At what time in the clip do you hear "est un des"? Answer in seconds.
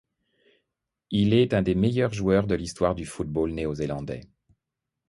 1.35-1.75